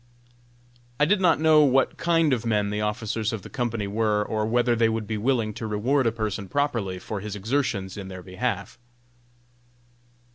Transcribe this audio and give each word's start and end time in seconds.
I 0.99 1.05
did 1.05 1.21
not 1.21 1.39
know 1.39 1.61
what 1.63 1.95
kind 1.95 2.33
of 2.33 2.43
men 2.43 2.71
the 2.71 2.81
officers 2.81 3.31
of 3.31 3.43
the 3.43 3.51
company 3.51 3.85
were, 3.85 4.25
or 4.25 4.47
whether 4.47 4.75
they 4.75 4.89
would 4.89 5.05
be 5.05 5.15
willing 5.19 5.53
to 5.53 5.67
reward 5.67 6.07
a 6.07 6.11
person 6.11 6.49
properly 6.49 6.97
for 6.97 7.19
his 7.19 7.35
exertions 7.35 7.97
in 7.97 8.07
their 8.07 8.23
behalf. 8.23 8.79